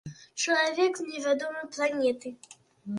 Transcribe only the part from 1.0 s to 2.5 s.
з невядомай планеты.